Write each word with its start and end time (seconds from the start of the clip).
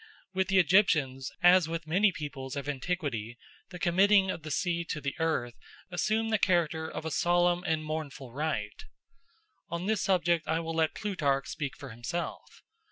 With 0.33 0.47
the 0.47 0.57
Egyptians, 0.57 1.31
as 1.43 1.69
with 1.69 1.85
many 1.85 2.11
peoples 2.11 2.55
of 2.55 2.67
antiquity, 2.67 3.37
the 3.69 3.77
committing 3.77 4.31
of 4.31 4.41
the 4.41 4.49
seed 4.49 4.89
to 4.89 4.99
the 4.99 5.13
earth 5.19 5.53
assumed 5.91 6.33
the 6.33 6.39
character 6.39 6.89
of 6.89 7.05
a 7.05 7.11
solemn 7.11 7.63
and 7.65 7.85
mournful 7.85 8.31
rite. 8.33 8.85
On 9.69 9.85
this 9.85 10.01
subject 10.01 10.47
I 10.47 10.59
will 10.59 10.73
let 10.73 10.95
Plutarch 10.95 11.45
speak 11.47 11.77
for 11.77 11.89
himself. 11.91 12.63